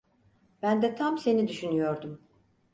Ben 0.61 0.81
de 0.81 0.95
tam 0.95 1.17
seni 1.17 1.47
düşünüyordum. 1.47 2.21